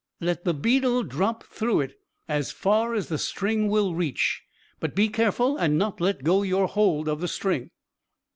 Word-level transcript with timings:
"Let 0.19 0.45
the 0.45 0.55
beetle 0.55 1.03
drop 1.03 1.43
through 1.43 1.81
it, 1.81 1.99
as 2.27 2.51
far 2.51 2.95
as 2.95 3.07
the 3.07 3.19
string 3.19 3.67
will 3.67 3.93
reach 3.93 4.41
but 4.79 4.95
be 4.95 5.09
careful 5.09 5.57
and 5.57 5.77
not 5.77 6.01
let 6.01 6.23
go 6.23 6.41
your 6.41 6.65
hold 6.65 7.07
of 7.07 7.21
the 7.21 7.27
string." 7.27 7.69